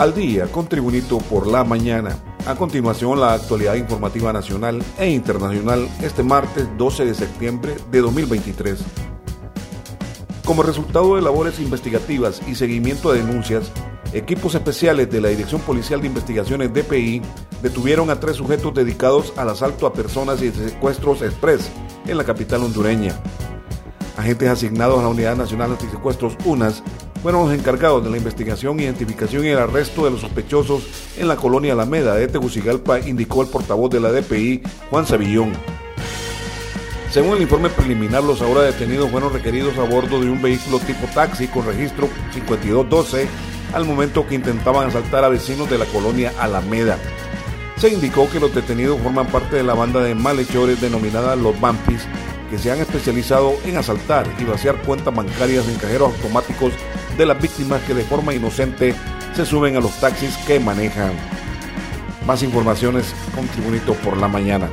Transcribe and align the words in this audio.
al 0.00 0.14
día 0.14 0.46
con 0.46 0.66
Tribunito 0.66 1.18
por 1.18 1.46
la 1.46 1.62
mañana. 1.62 2.16
A 2.46 2.54
continuación, 2.54 3.20
la 3.20 3.34
actualidad 3.34 3.74
informativa 3.74 4.32
nacional 4.32 4.82
e 4.98 5.10
internacional 5.10 5.86
este 6.00 6.22
martes 6.22 6.66
12 6.78 7.04
de 7.04 7.14
septiembre 7.14 7.76
de 7.90 8.00
2023. 8.00 8.78
Como 10.46 10.62
resultado 10.62 11.16
de 11.16 11.22
labores 11.22 11.60
investigativas 11.60 12.40
y 12.48 12.54
seguimiento 12.54 13.10
a 13.10 13.14
denuncias, 13.14 13.70
equipos 14.14 14.54
especiales 14.54 15.10
de 15.10 15.20
la 15.20 15.28
Dirección 15.28 15.60
Policial 15.60 16.00
de 16.00 16.06
Investigaciones 16.06 16.72
DPI 16.72 17.20
detuvieron 17.62 18.08
a 18.08 18.18
tres 18.18 18.36
sujetos 18.36 18.72
dedicados 18.72 19.34
al 19.36 19.50
asalto 19.50 19.86
a 19.86 19.92
personas 19.92 20.40
y 20.40 20.50
secuestros 20.50 21.20
express 21.20 21.70
en 22.06 22.16
la 22.16 22.24
capital 22.24 22.62
hondureña. 22.62 23.20
Agentes 24.16 24.48
asignados 24.48 24.98
a 24.98 25.02
la 25.02 25.08
Unidad 25.08 25.36
Nacional 25.36 25.72
Antisecuestros 25.72 26.38
UNAS 26.46 26.82
fueron 27.22 27.48
los 27.48 27.58
encargados 27.58 28.02
de 28.02 28.10
la 28.10 28.16
investigación, 28.16 28.80
identificación 28.80 29.44
y 29.44 29.48
el 29.48 29.58
arresto 29.58 30.04
de 30.04 30.10
los 30.10 30.20
sospechosos 30.20 30.86
en 31.18 31.28
la 31.28 31.36
colonia 31.36 31.74
Alameda 31.74 32.14
de 32.14 32.28
Tegucigalpa, 32.28 33.00
indicó 33.00 33.42
el 33.42 33.48
portavoz 33.48 33.90
de 33.90 34.00
la 34.00 34.10
DPI, 34.12 34.62
Juan 34.90 35.06
Savillón. 35.06 35.52
Según 37.10 37.36
el 37.36 37.42
informe 37.42 37.70
preliminar, 37.70 38.22
los 38.22 38.40
ahora 38.40 38.62
detenidos 38.62 39.10
fueron 39.10 39.32
requeridos 39.32 39.76
a 39.78 39.82
bordo 39.82 40.20
de 40.20 40.30
un 40.30 40.40
vehículo 40.40 40.78
tipo 40.78 41.06
taxi 41.12 41.48
con 41.48 41.66
registro 41.66 42.08
5212 42.32 43.26
al 43.74 43.84
momento 43.84 44.26
que 44.26 44.36
intentaban 44.36 44.88
asaltar 44.88 45.24
a 45.24 45.28
vecinos 45.28 45.68
de 45.68 45.78
la 45.78 45.86
colonia 45.86 46.32
Alameda. 46.38 46.98
Se 47.76 47.88
indicó 47.88 48.30
que 48.30 48.40
los 48.40 48.54
detenidos 48.54 49.00
forman 49.00 49.26
parte 49.26 49.56
de 49.56 49.62
la 49.62 49.74
banda 49.74 50.02
de 50.02 50.14
malhechores 50.14 50.80
denominada 50.80 51.34
Los 51.34 51.60
Vampis, 51.60 52.06
que 52.48 52.58
se 52.58 52.70
han 52.70 52.78
especializado 52.78 53.54
en 53.64 53.76
asaltar 53.76 54.26
y 54.38 54.44
vaciar 54.44 54.80
cuentas 54.82 55.14
bancarias 55.14 55.66
en 55.68 55.76
cajeros 55.76 56.12
automáticos 56.14 56.72
de 57.16 57.26
las 57.26 57.40
víctimas 57.40 57.82
que 57.82 57.94
de 57.94 58.04
forma 58.04 58.34
inocente 58.34 58.94
se 59.34 59.44
suben 59.44 59.76
a 59.76 59.80
los 59.80 59.98
taxis 60.00 60.36
que 60.46 60.60
manejan. 60.60 61.12
Más 62.26 62.42
informaciones 62.42 63.14
con 63.34 63.46
Tribunito 63.48 63.94
por 63.94 64.16
la 64.16 64.28
mañana. 64.28 64.68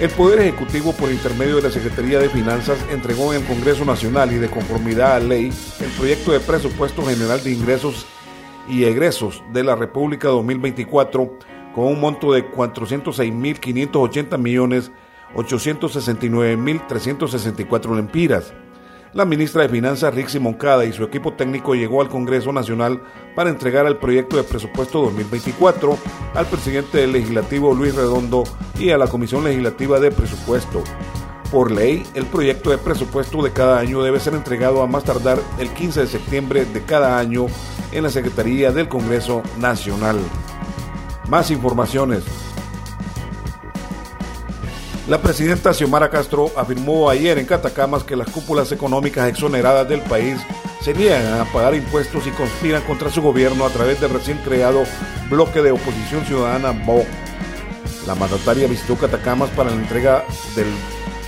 El 0.00 0.10
Poder 0.10 0.40
Ejecutivo, 0.40 0.92
por 0.92 1.10
intermedio 1.10 1.56
de 1.56 1.62
la 1.62 1.70
Secretaría 1.70 2.20
de 2.20 2.28
Finanzas, 2.28 2.78
entregó 2.90 3.32
en 3.32 3.42
el 3.42 3.48
Congreso 3.48 3.84
Nacional 3.84 4.32
y 4.32 4.36
de 4.36 4.48
conformidad 4.48 5.16
a 5.16 5.20
ley 5.20 5.52
el 5.80 5.90
proyecto 5.98 6.30
de 6.30 6.38
presupuesto 6.38 7.04
general 7.04 7.42
de 7.42 7.52
ingresos 7.52 8.06
y 8.68 8.84
egresos 8.84 9.42
de 9.52 9.64
la 9.64 9.74
República 9.74 10.28
2024 10.28 11.38
con 11.74 11.86
un 11.86 12.00
monto 12.00 12.32
de 12.32 12.48
406.580 12.48 14.38
millones 14.38 14.92
869.364 15.34 17.96
lempiras. 17.96 18.54
La 19.14 19.24
ministra 19.24 19.62
de 19.62 19.70
Finanzas, 19.70 20.14
Rixi 20.14 20.38
Moncada, 20.38 20.84
y 20.84 20.92
su 20.92 21.02
equipo 21.02 21.32
técnico 21.32 21.74
llegó 21.74 22.02
al 22.02 22.10
Congreso 22.10 22.52
Nacional 22.52 23.00
para 23.34 23.48
entregar 23.48 23.86
el 23.86 23.96
proyecto 23.96 24.36
de 24.36 24.42
presupuesto 24.42 25.00
2024 25.00 25.96
al 26.34 26.46
presidente 26.46 26.98
del 26.98 27.12
Legislativo, 27.12 27.74
Luis 27.74 27.94
Redondo, 27.94 28.44
y 28.78 28.90
a 28.90 28.98
la 28.98 29.06
Comisión 29.06 29.44
Legislativa 29.44 29.98
de 29.98 30.10
Presupuesto. 30.10 30.84
Por 31.50 31.70
ley, 31.70 32.04
el 32.12 32.26
proyecto 32.26 32.70
de 32.70 32.76
presupuesto 32.76 33.42
de 33.42 33.50
cada 33.50 33.78
año 33.78 34.02
debe 34.02 34.20
ser 34.20 34.34
entregado 34.34 34.82
a 34.82 34.86
más 34.86 35.04
tardar 35.04 35.38
el 35.58 35.70
15 35.70 36.00
de 36.00 36.06
septiembre 36.06 36.64
de 36.66 36.82
cada 36.82 37.18
año 37.18 37.46
en 37.92 38.02
la 38.02 38.10
Secretaría 38.10 38.72
del 38.72 38.88
Congreso 38.88 39.42
Nacional. 39.58 40.18
Más 41.30 41.50
informaciones. 41.50 42.47
La 45.08 45.22
presidenta 45.22 45.72
Xiomara 45.72 46.10
Castro 46.10 46.52
afirmó 46.54 47.08
ayer 47.08 47.38
en 47.38 47.46
Catacamas 47.46 48.04
que 48.04 48.14
las 48.14 48.28
cúpulas 48.28 48.70
económicas 48.72 49.26
exoneradas 49.26 49.88
del 49.88 50.02
país 50.02 50.36
se 50.82 50.92
niegan 50.92 51.40
a 51.40 51.50
pagar 51.50 51.74
impuestos 51.74 52.26
y 52.26 52.30
conspiran 52.30 52.82
contra 52.82 53.10
su 53.10 53.22
gobierno 53.22 53.64
a 53.64 53.70
través 53.70 54.02
del 54.02 54.10
recién 54.10 54.36
creado 54.44 54.84
bloque 55.30 55.62
de 55.62 55.72
oposición 55.72 56.26
ciudadana 56.26 56.72
BO. 56.72 57.06
La 58.06 58.16
mandataria 58.16 58.68
visitó 58.68 58.96
Catacamas 58.96 59.48
para 59.50 59.70
la 59.70 59.76
entrega 59.76 60.24
del 60.54 60.66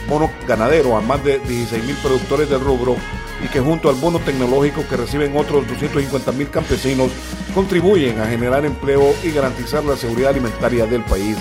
bono 0.07 0.31
ganadero 0.47 0.99
a 0.99 1.01
más 1.01 1.25
de 1.25 1.39
16 1.39 1.83
mil 1.83 1.97
productores 2.03 2.51
del 2.51 2.61
rubro 2.61 2.97
y 3.43 3.49
que 3.49 3.61
junto 3.61 3.89
al 3.89 3.95
bono 3.95 4.19
tecnológico 4.19 4.87
que 4.91 4.99
reciben 4.99 5.35
otros 5.35 5.67
250 5.67 6.33
mil 6.33 6.51
campesinos 6.51 7.11
contribuyen 7.55 8.21
a 8.21 8.27
generar 8.27 8.67
empleo 8.67 9.15
y 9.23 9.31
garantizar 9.31 9.83
la 9.85 9.97
seguridad 9.97 10.33
alimentaria 10.33 10.85
del 10.85 11.03
país. 11.03 11.39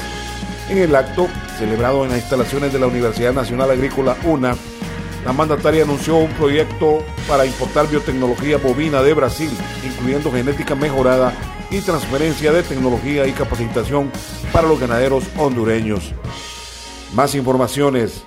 En 0.69 0.77
el 0.77 0.95
acto, 0.95 1.27
celebrado 1.57 2.03
en 2.03 2.11
las 2.11 2.19
instalaciones 2.19 2.71
de 2.71 2.77
la 2.77 2.85
Universidad 2.85 3.33
Nacional 3.33 3.71
Agrícola 3.71 4.15
UNA, 4.23 4.55
la 5.25 5.33
mandataria 5.33 5.83
anunció 5.83 6.17
un 6.17 6.29
proyecto 6.33 6.99
para 7.27 7.43
importar 7.47 7.89
biotecnología 7.89 8.57
bovina 8.57 9.01
de 9.01 9.15
Brasil, 9.15 9.49
incluyendo 9.83 10.31
genética 10.31 10.75
mejorada 10.75 11.33
y 11.71 11.81
transferencia 11.81 12.51
de 12.51 12.61
tecnología 12.61 13.25
y 13.25 13.31
capacitación 13.31 14.11
para 14.53 14.67
los 14.67 14.79
ganaderos 14.79 15.23
hondureños. 15.37 16.13
Más 17.15 17.33
informaciones. 17.33 18.23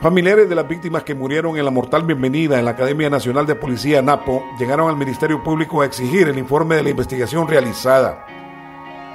Familiares 0.00 0.48
de 0.48 0.54
las 0.54 0.66
víctimas 0.66 1.02
que 1.02 1.14
murieron 1.14 1.58
en 1.58 1.66
la 1.66 1.70
mortal 1.70 2.04
bienvenida 2.04 2.58
en 2.58 2.64
la 2.64 2.70
Academia 2.70 3.10
Nacional 3.10 3.44
de 3.44 3.56
Policía 3.56 4.00
NAPO 4.00 4.42
llegaron 4.58 4.88
al 4.88 4.96
Ministerio 4.96 5.44
Público 5.44 5.82
a 5.82 5.84
exigir 5.84 6.28
el 6.28 6.38
informe 6.38 6.76
de 6.76 6.82
la 6.82 6.90
investigación 6.90 7.46
realizada. 7.46 8.39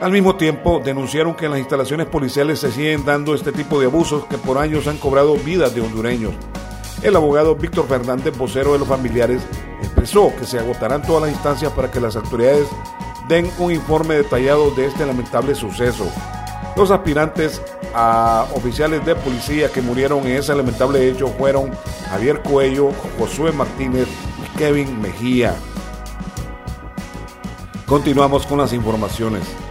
Al 0.01 0.11
mismo 0.11 0.35
tiempo, 0.35 0.81
denunciaron 0.83 1.35
que 1.35 1.45
en 1.45 1.51
las 1.51 1.59
instalaciones 1.59 2.07
policiales 2.07 2.59
se 2.59 2.71
siguen 2.71 3.05
dando 3.05 3.33
este 3.33 3.53
tipo 3.53 3.79
de 3.79 3.85
abusos 3.85 4.25
que 4.25 4.37
por 4.37 4.57
años 4.57 4.87
han 4.87 4.97
cobrado 4.97 5.35
vidas 5.37 5.73
de 5.73 5.79
hondureños. 5.79 6.33
El 7.01 7.15
abogado 7.15 7.55
Víctor 7.55 7.87
Fernández, 7.87 8.37
vocero 8.37 8.73
de 8.73 8.79
los 8.79 8.87
familiares, 8.87 9.41
expresó 9.81 10.33
que 10.37 10.45
se 10.45 10.59
agotarán 10.59 11.01
todas 11.01 11.23
las 11.23 11.31
instancias 11.31 11.71
para 11.71 11.89
que 11.89 12.01
las 12.01 12.17
autoridades 12.17 12.67
den 13.29 13.49
un 13.57 13.71
informe 13.71 14.15
detallado 14.15 14.69
de 14.71 14.87
este 14.87 15.05
lamentable 15.05 15.55
suceso. 15.55 16.11
Los 16.75 16.91
aspirantes 16.91 17.61
a 17.93 18.47
oficiales 18.53 19.05
de 19.05 19.15
policía 19.15 19.71
que 19.71 19.81
murieron 19.81 20.27
en 20.27 20.35
ese 20.35 20.53
lamentable 20.53 21.09
hecho 21.09 21.29
fueron 21.29 21.71
Javier 22.09 22.41
Cuello, 22.41 22.89
Josué 23.17 23.53
Martínez 23.53 24.09
y 24.43 24.57
Kevin 24.57 25.01
Mejía. 25.01 25.55
Continuamos 27.85 28.45
con 28.45 28.57
las 28.57 28.73
informaciones. 28.73 29.64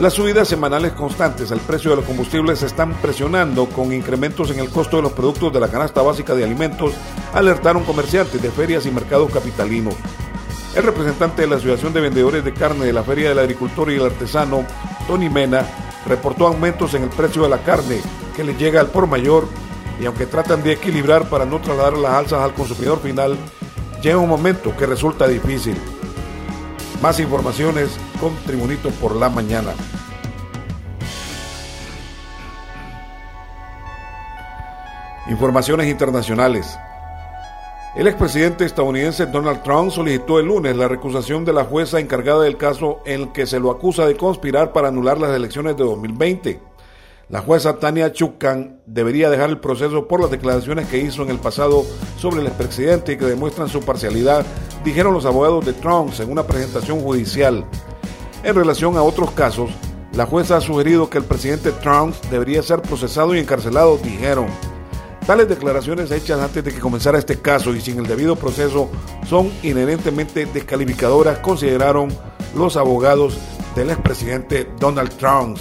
Las 0.00 0.14
subidas 0.14 0.48
semanales 0.48 0.92
constantes 0.92 1.52
al 1.52 1.60
precio 1.60 1.90
de 1.90 1.96
los 1.96 2.06
combustibles 2.06 2.62
están 2.62 2.94
presionando 3.02 3.66
con 3.66 3.92
incrementos 3.92 4.50
en 4.50 4.58
el 4.58 4.70
costo 4.70 4.96
de 4.96 5.02
los 5.02 5.12
productos 5.12 5.52
de 5.52 5.60
la 5.60 5.68
canasta 5.68 6.00
básica 6.00 6.34
de 6.34 6.42
alimentos, 6.42 6.94
alertaron 7.34 7.84
comerciantes 7.84 8.40
de 8.40 8.50
ferias 8.50 8.86
y 8.86 8.90
mercados 8.90 9.30
capitalinos. 9.30 9.94
El 10.74 10.84
representante 10.84 11.42
de 11.42 11.48
la 11.48 11.56
Asociación 11.56 11.92
de 11.92 12.00
Vendedores 12.00 12.42
de 12.42 12.54
Carne 12.54 12.86
de 12.86 12.94
la 12.94 13.02
Feria 13.02 13.28
del 13.28 13.40
Agricultor 13.40 13.92
y 13.92 13.96
el 13.96 14.06
Artesano, 14.06 14.64
Tony 15.06 15.28
Mena, 15.28 15.66
reportó 16.06 16.46
aumentos 16.46 16.94
en 16.94 17.02
el 17.02 17.10
precio 17.10 17.42
de 17.42 17.50
la 17.50 17.62
carne 17.62 18.00
que 18.34 18.42
le 18.42 18.54
llega 18.54 18.80
al 18.80 18.88
por 18.88 19.06
mayor 19.06 19.48
y 20.00 20.06
aunque 20.06 20.24
tratan 20.24 20.62
de 20.62 20.72
equilibrar 20.72 21.28
para 21.28 21.44
no 21.44 21.60
trasladar 21.60 21.98
las 21.98 22.12
alzas 22.14 22.40
al 22.40 22.54
consumidor 22.54 23.00
final, 23.02 23.36
llega 24.00 24.16
un 24.16 24.30
momento 24.30 24.74
que 24.74 24.86
resulta 24.86 25.28
difícil. 25.28 25.76
Más 27.02 27.18
informaciones 27.18 27.98
con 28.20 28.36
Tribunito 28.44 28.90
por 28.90 29.16
la 29.16 29.30
mañana. 29.30 29.72
Informaciones 35.30 35.88
internacionales. 35.88 36.78
El 37.96 38.06
expresidente 38.06 38.66
estadounidense 38.66 39.24
Donald 39.24 39.62
Trump 39.62 39.90
solicitó 39.90 40.38
el 40.38 40.46
lunes 40.46 40.76
la 40.76 40.88
recusación 40.88 41.46
de 41.46 41.54
la 41.54 41.64
jueza 41.64 42.00
encargada 42.00 42.42
del 42.42 42.58
caso 42.58 43.00
en 43.06 43.22
el 43.22 43.32
que 43.32 43.46
se 43.46 43.58
lo 43.58 43.70
acusa 43.70 44.06
de 44.06 44.16
conspirar 44.16 44.72
para 44.72 44.88
anular 44.88 45.18
las 45.18 45.34
elecciones 45.34 45.78
de 45.78 45.84
2020. 45.84 46.69
La 47.30 47.42
jueza 47.42 47.78
Tania 47.78 48.12
Chukan 48.12 48.80
debería 48.86 49.30
dejar 49.30 49.50
el 49.50 49.60
proceso 49.60 50.08
por 50.08 50.20
las 50.20 50.32
declaraciones 50.32 50.88
que 50.88 50.98
hizo 50.98 51.22
en 51.22 51.30
el 51.30 51.38
pasado 51.38 51.84
sobre 52.18 52.40
el 52.40 52.48
expresidente 52.48 53.12
y 53.12 53.16
que 53.16 53.24
demuestran 53.24 53.68
su 53.68 53.80
parcialidad, 53.82 54.44
dijeron 54.84 55.14
los 55.14 55.24
abogados 55.24 55.64
de 55.64 55.72
Trump 55.72 56.12
en 56.18 56.32
una 56.32 56.42
presentación 56.42 57.00
judicial. 57.00 57.64
En 58.42 58.56
relación 58.56 58.96
a 58.96 59.04
otros 59.04 59.30
casos, 59.30 59.70
la 60.12 60.26
jueza 60.26 60.56
ha 60.56 60.60
sugerido 60.60 61.08
que 61.08 61.18
el 61.18 61.24
presidente 61.24 61.70
Trump 61.70 62.16
debería 62.32 62.64
ser 62.64 62.82
procesado 62.82 63.32
y 63.36 63.38
encarcelado, 63.38 63.96
dijeron. 63.98 64.48
Tales 65.24 65.48
declaraciones 65.48 66.10
hechas 66.10 66.40
antes 66.40 66.64
de 66.64 66.72
que 66.72 66.80
comenzara 66.80 67.16
este 67.16 67.40
caso 67.40 67.72
y 67.76 67.80
sin 67.80 68.00
el 68.00 68.08
debido 68.08 68.34
proceso 68.34 68.90
son 69.28 69.52
inherentemente 69.62 70.46
descalificadoras, 70.46 71.38
consideraron 71.38 72.08
los 72.56 72.76
abogados 72.76 73.38
del 73.76 73.90
expresidente 73.90 74.68
Donald 74.80 75.16
Trump. 75.16 75.58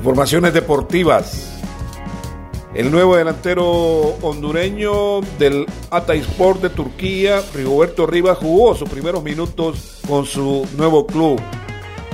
Informaciones 0.00 0.54
deportivas. 0.54 1.60
El 2.72 2.90
nuevo 2.90 3.16
delantero 3.16 3.68
hondureño 4.22 5.20
del 5.38 5.66
Atasport 5.90 6.62
de 6.62 6.70
Turquía, 6.70 7.42
Rigoberto 7.52 8.06
Rivas, 8.06 8.38
jugó 8.38 8.74
sus 8.74 8.88
primeros 8.88 9.22
minutos 9.22 10.00
con 10.08 10.24
su 10.24 10.66
nuevo 10.78 11.06
club. 11.06 11.38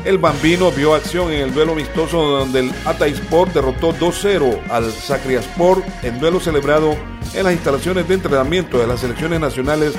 El 0.05 0.19
Bambino 0.19 0.73
vio 0.73 0.97
acción 0.97 1.31
en 1.31 1.43
el 1.43 1.55
duelo 1.55 1.75
amistoso 1.75 2.21
donde 2.21 2.59
el 2.59 2.73
Ata 2.87 3.07
Sport 3.07 3.53
derrotó 3.53 3.93
2-0 3.93 4.63
al 4.69 4.87
Sport 4.89 5.85
en 6.03 6.19
duelo 6.19 6.41
celebrado 6.41 6.97
en 7.35 7.45
las 7.45 7.53
instalaciones 7.53 8.09
de 8.09 8.15
entrenamiento 8.15 8.81
de 8.81 8.89
las 8.89 8.99
selecciones 8.99 9.39
nacionales 9.39 9.95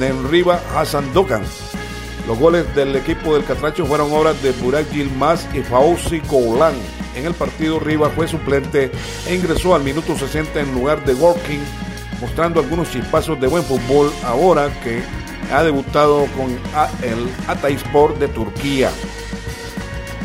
Nenriba 0.00 0.60
Hassan 0.74 1.12
Dokan. 1.14 1.44
Los 2.26 2.36
goles 2.36 2.74
del 2.74 2.96
equipo 2.96 3.34
del 3.34 3.44
Catracho 3.44 3.86
fueron 3.86 4.10
obras 4.10 4.42
de 4.42 4.50
Burak 4.50 4.90
Yilmaz 4.90 5.46
y 5.54 5.60
Fauzi 5.60 6.18
Koulan. 6.18 6.74
En 7.14 7.26
el 7.26 7.34
partido, 7.34 7.78
Riva 7.78 8.10
fue 8.10 8.26
suplente 8.26 8.90
e 9.26 9.34
ingresó 9.34 9.74
al 9.74 9.82
minuto 9.82 10.16
60 10.16 10.60
en 10.60 10.74
lugar 10.74 11.04
de 11.04 11.14
Working, 11.14 11.60
mostrando 12.20 12.60
algunos 12.60 12.90
chispazos 12.90 13.40
de 13.40 13.48
buen 13.48 13.62
fútbol 13.64 14.10
ahora 14.24 14.70
que 14.82 15.02
ha 15.52 15.62
debutado 15.62 16.26
con 16.36 16.50
el 17.02 17.28
Atayspor 17.46 18.18
de 18.18 18.28
Turquía. 18.28 18.90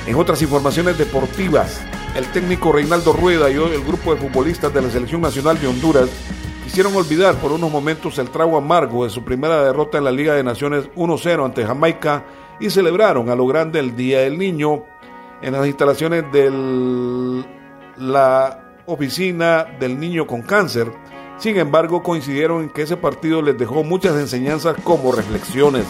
En 0.06 0.16
otras 0.16 0.42
informaciones 0.42 0.98
deportivas, 0.98 1.82
el 2.16 2.26
técnico 2.32 2.72
Reinaldo 2.72 3.12
Rueda 3.12 3.50
y 3.52 3.56
el 3.56 3.84
grupo 3.84 4.14
de 4.14 4.22
futbolistas 4.22 4.74
de 4.74 4.82
la 4.82 4.90
Selección 4.90 5.22
Nacional 5.22 5.60
de 5.60 5.68
Honduras 5.68 6.10
quisieron 6.64 6.96
olvidar 6.96 7.36
por 7.36 7.52
unos 7.52 7.72
momentos 7.72 8.18
el 8.18 8.30
trago 8.30 8.58
amargo 8.58 9.04
de 9.04 9.10
su 9.10 9.24
primera 9.24 9.64
derrota 9.64 9.98
en 9.98 10.04
la 10.06 10.12
Liga 10.12 10.34
de 10.34 10.44
Naciones 10.44 10.90
1-0 10.96 11.46
ante 11.46 11.66
Jamaica 11.66 12.26
y 12.60 12.70
celebraron 12.70 13.30
a 13.30 13.36
lo 13.36 13.46
grande 13.46 13.80
el 13.80 13.96
Día 13.96 14.22
del 14.22 14.38
Niño 14.38 14.84
en 15.42 15.54
las 15.54 15.66
instalaciones 15.68 16.24
de 16.32 17.46
la 17.98 18.64
oficina 18.86 19.66
del 19.80 20.00
niño 20.00 20.26
con 20.28 20.42
cáncer. 20.42 20.92
Sin 21.38 21.58
embargo, 21.58 22.02
coincidieron 22.02 22.64
en 22.64 22.70
que 22.70 22.84
ese 22.84 22.98
partido 22.98 23.42
les 23.42 23.58
dejó 23.58 23.84
muchas 23.84 24.16
enseñanzas 24.16 24.76
como 24.84 25.12
reflexiones. 25.12 25.86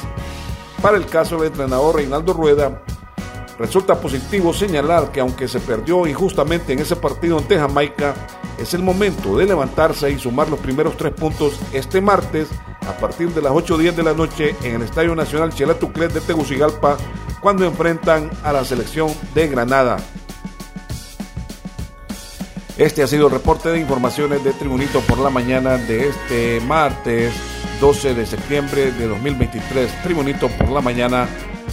Para 0.82 0.98
el 0.98 1.06
caso 1.06 1.38
del 1.38 1.48
entrenador 1.48 1.96
Reinaldo 1.96 2.34
Rueda, 2.34 2.84
Resulta 3.60 4.00
positivo 4.00 4.54
señalar 4.54 5.12
que 5.12 5.20
aunque 5.20 5.48
se 5.48 5.60
perdió 5.60 6.06
injustamente 6.06 6.74
en 6.74 6.80
ese 6.80 6.96
partido 6.96 7.40
ante 7.40 7.58
Jamaica, 7.58 8.14
es 8.60 8.74
el 8.76 8.84
momento 8.84 9.36
de 9.38 9.46
levantarse 9.46 10.12
y 10.12 10.20
sumar 10.20 10.48
los 10.50 10.60
primeros 10.60 10.96
tres 10.96 11.14
puntos 11.14 11.60
este 11.74 12.00
martes 12.00 12.50
a 12.88 12.94
partir 12.98 13.30
de 13.34 13.42
las 13.42 13.52
8.10 13.52 13.96
de 13.96 14.04
la 14.04 14.14
noche 14.14 14.56
en 14.62 14.76
el 14.76 14.84
Estadio 14.84 15.16
Nacional 15.16 15.54
Chelatuclet 15.54 16.14
de 16.14 16.22
Tegucigalpa 16.22 16.98
cuando 17.48 17.64
enfrentan 17.64 18.30
a 18.44 18.52
la 18.52 18.66
selección 18.66 19.10
de 19.34 19.48
Granada. 19.48 19.96
Este 22.78 23.02
ha 23.02 23.08
sido 23.08 23.28
el 23.28 23.32
reporte 23.32 23.70
de 23.70 23.80
informaciones 23.80 24.44
de 24.44 24.52
Tribunito 24.52 25.00
por 25.00 25.18
la 25.20 25.30
mañana 25.30 25.78
de 25.78 26.10
este 26.10 26.60
martes 26.60 27.32
12 27.80 28.16
de 28.16 28.26
septiembre 28.26 28.92
de 28.92 29.08
2023. 29.08 30.04
Tribunito 30.04 30.50
por 30.50 30.68
la 30.72 30.82
mañana 30.82 31.26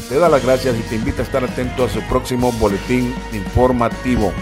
te 0.09 0.17
da 0.17 0.29
las 0.29 0.45
gracias 0.45 0.77
y 0.79 0.83
te 0.83 0.95
invita 0.95 1.23
a 1.23 1.25
estar 1.25 1.43
atento 1.43 1.87
a 1.87 1.89
su 1.89 2.01
próximo 2.03 2.53
boletín 2.53 3.13
informativo. 3.33 4.33